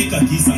ekagisa 0.00 0.54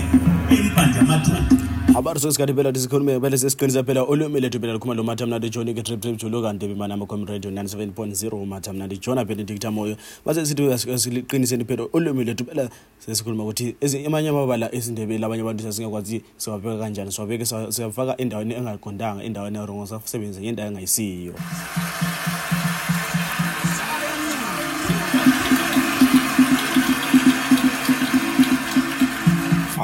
embanda 0.54 1.00
matoti 1.10 1.54
abaruso 1.98 2.28
sikhathi 2.34 2.54
phela 2.58 2.70
ti 2.76 2.80
sikhulume 2.84 3.12
kumele 3.18 3.36
sesiqinisa 3.42 3.82
phela 3.88 4.02
olumi 4.12 4.40
lethu 4.44 4.58
phela 4.62 4.72
likhuma 4.76 4.94
lo 4.98 5.04
matha 5.10 5.24
mnandi 5.28 5.48
jon 5.54 5.70
ketriptrip 5.78 6.16
julukanti 6.22 6.64
bimanama 6.72 7.04
com 7.12 7.22
radio 7.30 7.50
97.0 7.58 8.40
matha 8.52 8.70
mnandi 8.76 8.96
jona 9.04 9.22
phela 9.28 9.40
indikitha 9.44 9.70
moyo 9.78 9.94
base 10.26 10.40
sithi 10.50 10.78
siliqiniseni 11.04 11.64
phela 11.70 11.84
olumi 11.96 12.24
lethu 12.30 12.44
phela 12.50 12.64
sesikhuluma 13.06 13.42
ukuthi 13.46 13.68
amanye 14.08 14.28
amabala 14.34 14.66
esindebeli 14.78 15.24
abanye 15.28 15.42
abantu 15.46 15.62
sasingakwazi 15.68 16.18
siwabeka 16.42 16.76
kanjani 16.82 17.10
siwabeke 17.16 17.44
siyafaka 17.76 18.12
endaweni 18.22 18.52
engaqondanga 18.58 19.22
endaweni 19.28 19.56
erongo 19.64 19.84
sasebenzise 19.90 20.40
ngendawo 20.44 20.68
engayisiyo 20.70 21.32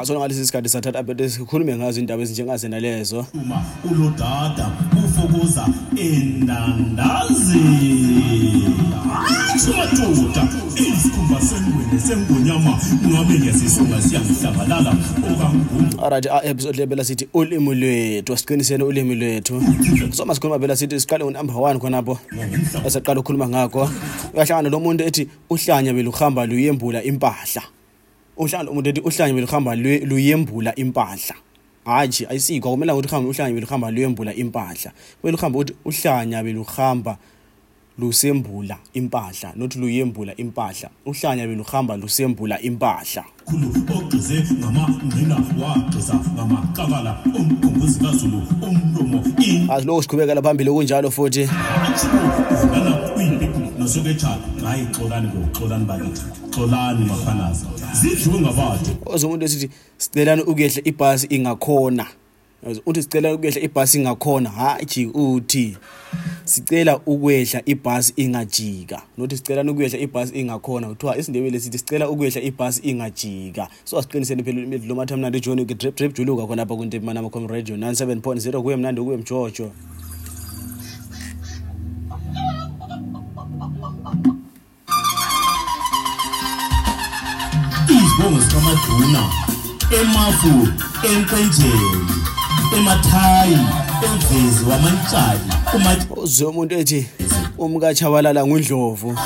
sona 0.07 0.19
ngalesi 0.21 0.47
sikhathi 0.47 0.69
sathatha 0.75 1.29
sikhulume 1.35 1.73
ngazo 1.77 2.01
indaba 2.01 2.23
ezinjengazo 2.23 2.67
nalezo 2.69 3.21
uma 3.41 3.59
ulodada 3.91 4.65
kufokoza 4.91 5.65
endandazini 5.97 7.93
athi 9.15 9.71
madoda 9.77 10.45
isikhumba 10.75 11.41
sengwene 11.49 11.97
sengonyama 12.07 12.73
ngabe 13.11 13.35
ngiyasisonga 13.41 13.97
siyangihlabalala 14.03 14.93
okangualright 15.33 16.27
a-episode 16.37 16.77
lebela 16.81 17.05
sithi 17.05 17.27
ulimi 17.35 17.75
lwethu 17.81 18.35
asiqiniseni 18.35 18.83
ulimi 18.85 19.15
lwethu 19.21 19.55
soma 20.19 20.35
sikhuluma 20.35 20.61
phela 20.61 20.77
sithi 20.77 21.01
siqale 21.03 21.25
unumber 21.29 21.57
one 21.67 21.79
khonapho 21.83 22.17
esaqala 22.87 23.21
ukukhuluma 23.21 23.47
ngakho 23.53 23.83
uyahlangana 24.35 24.69
lo 24.75 24.79
muntu 24.85 25.03
ethi 25.09 25.23
uhlanya 25.53 25.93
beluhamba 25.99 26.43
luyembula 26.51 26.99
impahla 27.11 27.63
uhlanje 28.37 28.71
umuntu 28.71 28.89
ethi 28.91 29.01
uhlanje 29.01 29.33
beluhamba 29.35 29.71
luyembula 30.11 30.75
impahla 30.77 31.37
hhaji 31.85 32.27
ayisikho 32.27 32.69
akumelanga 32.69 32.99
ukuthi 33.01 33.13
uhambe 33.15 33.31
uhlanje 33.31 33.55
beluhamba 33.57 33.87
luyembula 33.91 34.33
impahla 34.35 34.91
kumele 35.21 35.37
uhambe 35.39 35.57
ukuthi 35.59 35.75
uhlanya 35.89 36.39
beluhamba 36.45 37.19
lusembula 37.99 38.79
impahla 38.95 39.53
nothi 39.57 39.79
luyembula 39.79 40.37
impahla 40.37 40.91
uhlanya 41.07 41.47
beluhamba 41.47 41.97
lusembula 41.97 42.61
impahla 42.63 43.25
khulu 43.45 43.69
ogqize 43.99 44.39
ngamangqina 44.61 45.37
wagqiza 45.61 46.15
ngamaqabala 46.35 47.13
omgombozi 47.39 47.99
kazulu 48.05 48.39
omlomo 48.69 49.19
asiloku 49.75 50.03
siqhubekela 50.05 50.41
phambili 50.45 50.71
kunjalo 50.75 51.09
futhi 51.17 51.43
uvukana 52.53 53.15
uyimpipi 53.17 53.59
nosoketshana 53.79 54.43
hayi 54.65 54.85
xolani 54.97 55.29
bo 55.33 55.41
xolani 55.59 55.85
bakithi 55.89 56.23
xolani 56.55 57.03
maphalaza 57.09 57.67
zidliwe 57.99 58.39
ngabathu 58.45 58.91
ozomuntu 59.13 59.43
esithi 59.49 59.69
sicelani 60.03 60.43
ukuyehle 60.51 60.81
ibhasi 60.91 61.27
ingakhona 61.37 62.07
uthi 62.87 63.03
sicela 63.03 63.33
ukwehla 63.37 63.61
ibhasi 63.63 63.93
ingakhona 63.99 64.51
hhayi 64.51 65.07
uthi 65.15 65.77
sicela 66.45 66.99
ukwehla 67.07 67.63
ibhasi 67.67 68.13
ingajika 68.17 69.03
nothi 69.19 69.37
sicela 69.37 69.63
ukwehla 69.73 69.99
ibhasi 69.99 70.41
ingakhona 70.41 70.89
kuthiwa 70.89 71.19
isindebele 71.19 71.61
sithi 71.61 71.79
sicela 71.79 72.11
ukwehla 72.11 72.43
ibhasi 72.43 72.81
ingajika 72.91 73.69
so 73.85 73.99
asiqiniseni 73.99 74.43
phela 74.45 74.61
imedlu 74.61 74.89
lomathi 74.89 75.15
amnandi 75.15 75.39
ijoni 75.39 75.65
drip 75.65 76.15
juluka 76.17 76.47
khona 76.47 76.63
lapha 76.63 76.77
kwintebimanamacom 76.77 77.47
radio 77.47 77.77
97 77.77 78.21
point 78.21 78.47
0 78.47 78.63
kuye 78.63 78.77
mnandi 78.77 79.03
kuye 79.03 79.17
mjojo 79.17 79.71
izibongo 87.91 88.41
zikamaduna 88.41 89.31
emafu 90.03 90.69
enkwenzeni 91.13 92.07
emathayi 92.75 93.57
emvezi 94.07 94.61
wamantshali 94.71 95.41
uzwe 96.23 96.49
umuntu 96.49 96.75
ethi 96.75 97.01
umkachabalala 97.59 98.47
ngwindlovu 98.47 99.17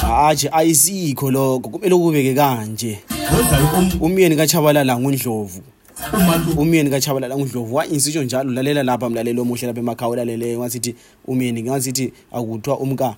hhajhi 0.00 0.48
ayisikho 0.52 1.30
lokho 1.30 1.58
kumele 1.58 1.96
kubeke 1.96 2.34
kanje 2.34 2.98
um, 3.78 3.90
umyeni 4.00 4.36
kachabalala 4.36 4.98
ngwindlovu 4.98 5.60
umyeni 6.56 6.90
kachabalala 6.90 7.36
ngundlovu 7.36 7.74
wainsitsho 7.74 8.22
njalo 8.24 8.50
lalela 8.52 8.82
lapha 8.82 9.10
mlalelo 9.10 9.42
omuhle 9.42 9.66
lapha 9.66 9.80
emakhaya 9.80 10.10
olaleleyo 10.12 10.58
ngasithi 10.60 10.94
umyeni 11.26 11.62
ngasithi 11.62 12.12
akuthiwa 12.32 12.78
umka 12.78 13.16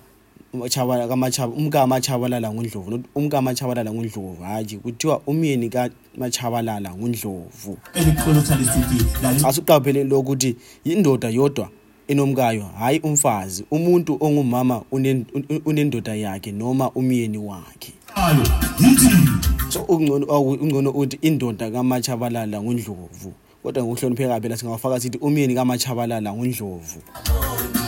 umkamatshabalala 1.57 2.47
ngundlovu 2.53 3.03
umkamatshabalala 3.15 3.89
ngundlovu 3.91 4.37
hhayi 4.41 4.77
kuthiwa 4.83 5.15
umyeni 5.27 5.69
kamatshabalala 5.69 6.89
ngundlovu 6.95 7.77
asuqaphele 9.47 10.03
lokuthi 10.03 10.51
yindoda 10.85 11.29
yodwa 11.29 11.69
enomkayo 12.07 12.65
hhayi 12.79 12.99
umfazi 12.99 13.65
umuntu 13.71 14.17
ongumama 14.19 14.81
unendoda 15.65 16.15
yakhe 16.15 16.51
noma 16.51 16.91
umyeni 16.95 17.37
wakhe 17.37 17.91
so 19.69 19.79
ungcono 19.91 20.87
ukuthi 20.89 21.17
indoda 21.21 21.71
kamatshabalala 21.71 22.57
ngundlovu 22.63 23.33
kodwa 23.63 23.83
ngokuhlonipheka 23.83 24.41
phela 24.41 24.57
singawafaka 24.57 24.99
sithi 24.99 25.17
umyeni 25.17 25.55
kamatshabalala 25.55 26.29
ngundlovu 26.33 26.99
oh, 27.21 27.84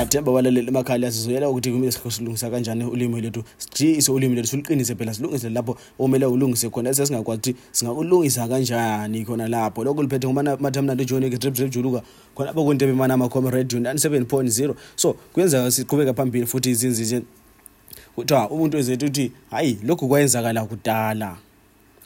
athemba 0.00 0.32
abalaleli 0.32 0.68
emakhaya 0.68 0.98
liyasizoyela 0.98 1.48
ukuthi 1.48 1.70
kumele 1.70 1.92
silungisa 2.08 2.50
kanjani 2.50 2.84
ulimi 2.84 3.20
lethu 3.20 3.42
sijiyise 3.58 4.12
ulimi 4.12 4.34
lethu 4.36 4.48
siluqinise 4.48 4.94
phela 4.94 5.14
silungise 5.14 5.48
lapho 5.50 5.76
okumele 5.98 6.26
ulungise 6.26 6.68
khona 6.70 6.90
ese 6.90 7.06
singakwazi 7.06 7.38
ukuthi 7.38 7.64
singakulungisa 7.72 8.48
kanjani 8.48 9.24
khona 9.24 9.48
lapho 9.48 9.84
lokho 9.84 10.02
liphethe 10.02 10.26
ngomathi 10.26 10.78
amnandi 10.78 11.02
ijoni-ke 11.04 11.36
dribdrib 11.40 11.70
juluka 11.74 12.00
khonapho 12.36 12.60
kwintebe 12.64 12.92
manamakhome 12.92 13.50
radio 13.50 13.78
nine 13.80 13.98
seven 13.98 14.24
point 14.24 14.48
zero 14.48 14.76
so 14.96 15.12
kuyenzeka 15.32 15.70
siqhubeka 15.70 16.12
phambili 16.14 16.46
futhi 16.46 16.70
izinzize 16.70 17.22
kuthiwa 18.14 18.50
umuntu 18.50 18.78
ezethu 18.78 19.06
ukuthi 19.06 19.32
hhayi 19.50 19.78
lokhu 19.84 20.08
kwayenzakala 20.08 20.64
kudala 20.64 21.36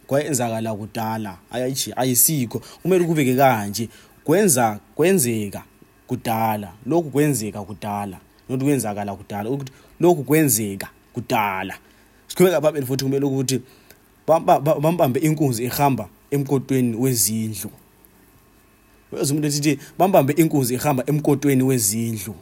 kwayenzakala 0.06 0.74
kudala 0.74 1.36
ayayiji 1.50 1.92
ayisikho 1.96 2.60
kumele 2.82 3.04
kubeke 3.04 3.34
kanje 3.36 3.88
kwenza 4.24 4.80
kwenzeka 4.94 5.62
kudala 6.06 6.72
lokhu 6.86 7.10
kwenzeka 7.10 7.62
kudala 7.62 8.18
nokuthi 8.48 8.64
kwenzakala 8.64 9.14
kudala 9.16 9.50
ukuthi 9.50 9.72
lokhu 10.00 10.22
kwenzeka 10.24 10.88
kudala 11.12 11.74
siqhubeka 12.28 12.60
babeli 12.60 12.86
futhi 12.86 13.04
kumele 13.04 13.24
ukuthi 13.26 13.56
bambambe 14.80 15.18
inkunzi 15.26 15.60
ihamba 15.68 16.04
emkotweni 16.34 16.96
wezindlu 16.96 17.70
umuntu 19.14 19.46
ethi 19.48 19.72
bambambe 19.98 20.32
inkunzi 20.42 20.72
ihamba 20.74 21.02
emkotweni 21.10 21.62
wezindlu 21.62 22.34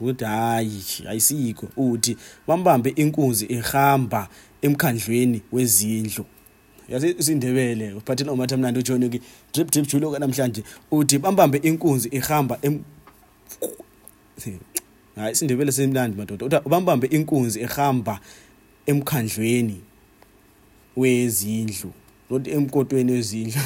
ukuthi 0.00 0.24
hayi 0.24 0.82
ayisiko 1.10 1.64
uthi 1.76 2.12
bambambe 2.48 2.88
inkunzi 3.02 3.44
ihamba 3.58 4.20
emkhandlweni 4.66 5.38
wezindlu 5.52 6.24
yasindebele 6.88 7.92
uphathini 7.94 8.30
omathi 8.30 8.54
amnandi 8.54 8.78
ujoni 8.80 9.08
ke 9.10 9.18
drip 9.52 9.70
drip 9.70 9.86
julo 9.88 10.10
kanamhlanje 10.10 10.62
uthi 10.90 11.18
bambambe 11.18 11.58
inkunzi 11.58 12.08
ihamba 12.08 12.58
hayi 15.16 15.32
isindebele 15.32 15.72
simnandi 15.72 16.16
madoda 16.18 16.46
uthi 16.46 16.68
bambambe 16.72 17.06
inkunzi 17.06 17.60
ihamba 17.60 18.20
emkhandlweni 18.86 19.80
wezindlu 20.96 21.90
not 22.30 22.48
emkotweni 22.48 23.12
wezindlu 23.12 23.60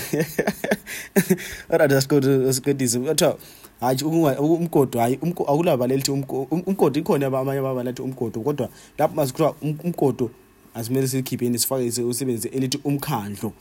oratasiqedise 1.71 2.99
kuthiwa 2.99 3.39
hayi 3.81 4.03
umgodo 4.03 4.99
hayi 5.01 5.15
akulabala 5.37 5.95
elithi 5.95 6.11
umgodo 6.11 6.49
um, 6.51 6.91
ikhona 7.01 7.27
amanye 7.27 7.59
ababala 7.59 7.91
athi 7.91 8.03
umgodo 8.03 8.41
kodwa 8.41 8.69
lapho 8.99 9.15
masikuthiwa 9.15 9.55
um, 9.63 9.79
umgodo 9.85 10.31
asimele 10.75 11.09
sikhipheni 11.09 11.59
sifake 11.59 12.03
usebenzise 12.03 12.49
elithi 12.49 12.79
umkhandlo 12.85 13.53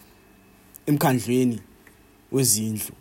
emkhandlweni 0.85 1.59
wezindlu 2.31 2.93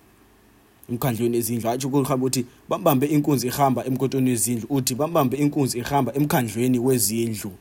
emkhandlweni 0.90 1.36
ezindlu 1.38 1.70
atsho 1.70 1.88
kuhamba 1.88 2.16
ukuthi 2.26 2.46
bambambe 2.68 3.06
inkunzi 3.06 3.46
ihamba 3.46 3.84
emkotweni 3.86 4.30
wezindlu 4.30 4.66
uthi 4.70 4.94
bambambe 4.94 5.36
inkunzi 5.36 5.78
ihamba 5.78 6.14
emkhandlweni 6.14 6.78
wezindlu 6.78 7.52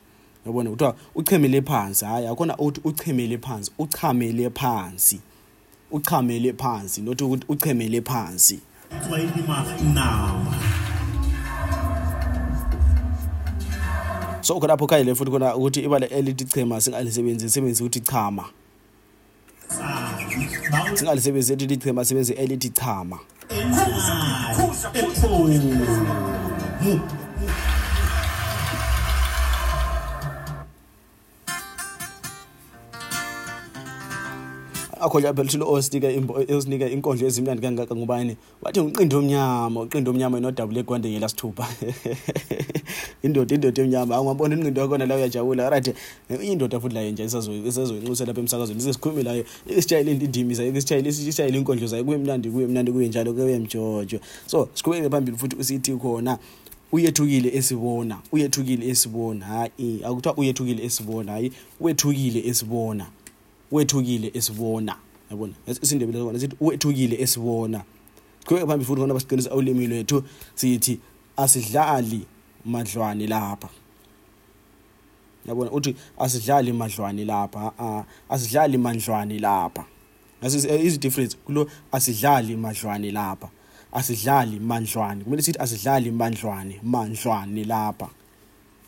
yabona 0.45 0.69
kuthiwa 0.69 0.95
uchemele 1.15 1.61
phansi 1.61 2.05
hayi 2.05 2.27
akhona 2.27 2.57
ukuthi 2.57 2.81
uchemele 2.83 3.37
phansi 3.37 3.71
uchamele 3.79 4.49
phansi 4.49 5.19
uchamele 5.91 6.53
phansi 6.53 7.01
nothi 7.01 7.23
ukuthi 7.23 7.45
uchemele 7.47 8.01
phansi 8.01 8.59
so 14.49 14.55
khonapho 14.61 14.85
khanyele 14.89 15.13
futhi 15.15 15.31
khona 15.33 15.49
ukuthi 15.57 15.79
ibale 15.85 16.05
elithi 16.17 16.45
chema 16.51 16.77
singalisebenzi 16.83 17.45
lisebenzi 17.45 17.81
ukuthi 17.83 17.99
chama 18.09 18.43
singalisebenzi 20.97 21.51
elithi 21.53 21.77
chema 21.83 22.01
sebenzi 22.09 22.33
elithi 22.43 22.69
chama 22.79 23.17
ah, 23.51 23.85
akhotya 34.99 35.33
phela 35.33 35.65
uthile 35.65 36.23
osinika 36.55 36.87
iinkondlo 36.89 37.27
ezimnandi 37.27 37.61
kangaka 37.63 37.93
ngubani 37.95 38.33
wathi 38.63 38.79
ngumqindi 38.81 39.15
omnyama 39.19 39.77
uqindi 39.85 40.07
omnyama 40.11 40.35
enodabule 40.39 40.79
egwande 40.83 41.07
ngelasithupha 41.13 41.65
indoda 43.25 43.51
indoda 43.55 43.79
emnyama 43.83 44.13
awungabona 44.17 44.53
ingqindo 44.57 44.79
yakhona 44.83 45.05
la 45.09 45.13
uyajabula 45.17 45.63
rite 45.73 45.91
iyindoda 46.45 46.77
futhi 46.81 46.95
layo 46.95 47.09
nje 47.13 47.23
esazoyinxusa 47.27 48.23
lapha 48.27 48.39
emsakazweni 48.43 48.81
ise 48.81 48.93
sikhulumi 48.93 49.23
layo 49.27 49.43
isitshayele 49.71 50.09
into 50.11 50.25
indimi 50.25 50.53
zayo 50.57 50.71
isitshayele 50.75 51.57
iinkondlo 51.57 51.87
zayo 51.87 52.03
kuye 52.05 52.17
mnandi 52.17 52.49
kuye 52.49 52.67
mnandi 52.67 52.91
kuye 52.91 53.07
njalo 53.07 53.33
kuye 53.33 53.59
mjojo 53.59 54.19
so 54.47 54.69
sikhubeke 54.73 55.09
phambili 55.09 55.37
futhi 55.37 55.55
usithi 55.55 55.91
khona 55.95 56.37
uyethukile 56.91 57.49
esibona 57.57 58.17
uyethukile 58.31 58.87
esibona 58.89 59.45
hayi 59.45 59.91
akuthiwa 60.03 60.35
uyethukile 60.37 60.83
esibona 60.85 61.31
hayi 61.31 61.51
wethukile 61.81 62.39
esibona 62.49 63.05
wethukile 63.71 64.31
esibona 64.33 64.95
yabona 65.31 65.53
isindebele 65.81 66.19
sona 66.19 66.39
sithi 66.39 66.55
wethukile 66.61 67.15
esibona 67.23 67.83
qhubeka 68.45 68.67
phambili 68.67 68.85
futhi 68.87 69.01
ngona 69.01 69.13
basiqinisa 69.13 69.51
ulimi 69.55 69.87
lwethu 69.87 70.23
sithi 70.55 70.99
asidlali 71.37 72.21
madlwane 72.65 73.27
lapha 73.27 73.69
yabona 75.45 75.71
uthi 75.71 75.95
asidlali 76.19 76.73
madlwane 76.73 77.25
lapha 77.25 78.05
asidlali 78.29 78.77
madlwane 78.77 79.39
lapha 79.39 79.83
is 80.83 80.99
difference 80.99 81.37
kulo 81.45 81.69
asidlali 81.91 82.55
madlwane 82.55 83.11
lapha 83.11 83.49
asidlali 83.91 84.59
mandlwane 84.59 85.23
kumele 85.23 85.41
sithi 85.41 85.59
asidlali 85.59 86.11
mandlwane 86.11 86.79
mandlwane 86.83 87.63
lapha 87.63 88.09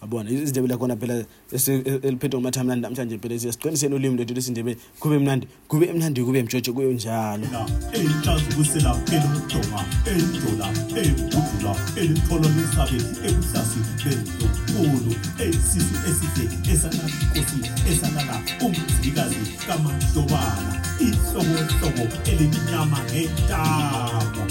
abona 0.02 0.30
izindebele 0.30 0.74
akhona 0.74 0.96
phela 1.02 1.14
e-, 1.54 2.00
eliphethwe 2.08 2.38
ngumathamlandi 2.38 2.84
namhlanje 2.84 3.16
phela 3.22 3.36
siya 3.42 3.54
siqiniseni 3.56 3.96
ulimi 3.96 4.18
lethu 4.20 4.34
lesi 4.36 4.52
ndebele 4.52 4.78
kube 5.02 5.18
mnandi 5.20 5.46
kube 5.70 5.86
emnandi 5.92 6.22
kube 6.26 6.44
mjojo 6.44 6.72
kuyo 6.76 6.90
njalo 6.98 7.46
eyitazukusela 7.96 8.92
phela 9.08 9.28
umjonga 9.38 9.78
endlula 10.12 10.68
eyibhudula 11.02 11.72
elitholo 12.02 12.48
lesabe 12.56 12.98
ebuhlasi 13.28 13.80
bendlokulu 14.04 15.14
eyisizi 15.44 15.96
esihle 16.10 16.44
esanakosi 16.72 17.58
esanala 17.92 18.36
umzikazi 18.66 19.40
kamahlobana 19.68 20.74
ihlobohlobo 21.06 22.06
eliminyama 22.32 22.98
ngentamo 23.10 24.46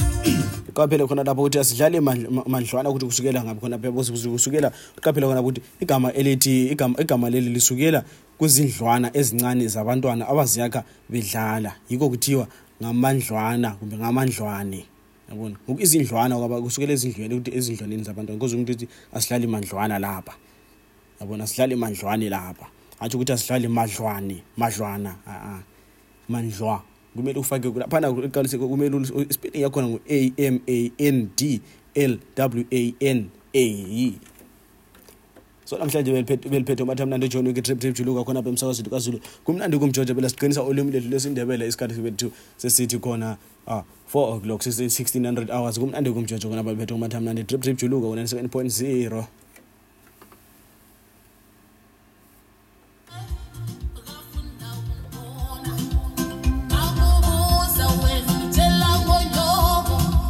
iqaphela 0.71 1.05
khona 1.09 1.25
lapho 1.27 1.41
ukuthi 1.43 1.59
asidlale 1.59 2.01
mandlwana 2.49 2.89
ukuthi 2.91 3.07
kusukela 3.11 3.41
ngapi 3.45 3.61
khona 3.63 3.77
phela 3.79 3.93
kusukela 4.37 4.69
iqaphela 4.99 5.27
khona 5.29 5.41
ukuthi 5.45 5.61
igama 5.83 6.09
elithi 6.21 6.57
igama 6.75 6.97
igama 7.03 7.27
leli 7.33 7.51
lisukela 7.57 8.01
kuzindlwana 8.39 9.09
ezincane 9.19 9.65
zabantwana 9.75 10.25
abaziyakha 10.33 10.81
bedlala 11.13 11.71
yikho 11.91 12.07
kuthiwa 12.13 12.45
ngamandlwana 12.83 13.69
kumbe 13.79 13.97
ngamandlwane 14.01 14.81
yabona 15.29 15.57
ngoku 15.67 15.81
izindlwana 15.85 16.35
kwaba 16.41 16.57
kusukela 16.65 16.93
ezindlweni 16.97 17.35
ukuthi 17.37 17.51
ezindlwaneni 17.59 18.03
zabantwana 18.07 18.39
kuze 18.41 18.53
umuntu 18.57 18.73
ukuthi 18.73 18.87
asidlali 19.17 19.47
mandlwana 19.53 19.95
lapha 19.99 20.35
yabona 21.21 21.43
asidlali 21.45 21.75
mandlwane 21.83 22.27
lapha 22.35 22.67
hatshi 23.01 23.17
ukuthi 23.17 23.33
asidlali 23.37 23.67
madlwane 23.79 24.37
madlwana 24.61 25.11
a-a 25.33 25.55
mandlwa 26.31 26.77
kumele 27.17 27.39
ufake 27.41 27.73
laphana 27.79 28.09
eqaliseko 28.09 28.69
kumele 28.69 28.97
ispelling 29.31 29.63
yakhona 29.65 29.87
ngu-a 29.89 30.01
m 30.47 30.55
a 30.69 30.79
n 30.99 31.29
d 31.37 31.61
l 31.95 32.13
w 32.37 32.65
a 32.71 32.83
n 33.13 33.27
a 33.55 33.63
e. 33.97 34.13
so 35.65 35.79
namhlanje 35.79 36.11
beliphethe 36.51 36.83
umathi 36.83 37.03
amnandi 37.05 37.27
ejoni 37.31 37.49
wike 37.51 37.63
triptrip 37.63 37.95
juluka 37.99 38.25
khona 38.27 38.41
apha 38.43 38.49
emsakazweni 38.51 38.91
kazulu 38.95 39.19
kumnandi 39.47 39.77
kumjoja 39.79 40.13
bela 40.19 40.29
siqinisa 40.33 40.61
olimi 40.67 40.91
lethu 40.95 41.09
lesindebele 41.13 41.63
isikhathi 41.71 41.95
sibethu 41.99 42.27
sesithi 42.63 42.99
khona 42.99 43.37
um 43.67 43.77
uh, 43.77 43.83
four 44.11 44.27
o'clock 44.37 44.61
sisi-sixteen 44.67 45.25
hundred 45.29 45.49
hours 45.55 45.77
kumnandi 45.83 46.11
kumjoja 46.17 46.47
khona 46.51 46.61
apha 46.63 46.71
liphethe 46.75 46.95
umathi 46.99 47.17
amnandi 47.21 47.43
triptrip 47.51 47.77
juluka 47.83 48.07
kona-seven 48.11 48.49
point 48.55 48.71
zero 48.83 49.23